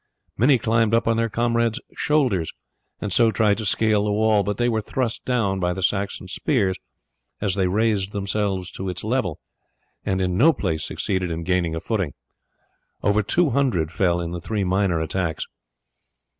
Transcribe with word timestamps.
Many 0.35 0.57
climbed 0.57 0.95
up 0.95 1.07
on 1.07 1.17
their 1.17 1.29
comrades' 1.29 1.79
shoulders, 1.95 2.51
and 2.99 3.13
so 3.13 3.29
tried 3.29 3.59
to 3.59 3.67
scale 3.67 4.03
the 4.05 4.11
wall, 4.11 4.41
but 4.41 4.57
they 4.57 4.67
were 4.67 4.81
thrust 4.81 5.23
down 5.25 5.59
by 5.59 5.73
the 5.73 5.83
Saxon 5.83 6.27
spears 6.27 6.75
as 7.39 7.53
they 7.53 7.67
raised 7.67 8.11
themselves 8.11 8.71
to 8.71 8.89
its 8.89 9.03
level, 9.03 9.39
and 10.03 10.19
in 10.19 10.35
no 10.39 10.53
place 10.53 10.83
succeeded 10.85 11.29
in 11.29 11.43
gaining 11.43 11.75
a 11.75 11.79
footing. 11.79 12.13
Over 13.03 13.21
two 13.21 13.51
hundred 13.51 13.91
fell 13.91 14.19
in 14.19 14.31
the 14.31 14.41
three 14.41 14.63
minor 14.63 14.99
attacks. 14.99 15.45